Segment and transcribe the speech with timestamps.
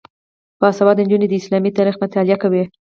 [0.61, 2.63] باسواده نجونې د اسلامي تاریخ مطالعه کوي.